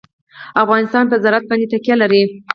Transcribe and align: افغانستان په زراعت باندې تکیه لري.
افغانستان 0.63 1.03
په 1.11 1.15
زراعت 1.23 1.43
باندې 1.49 1.69
تکیه 1.73 1.95
لري. 2.01 2.23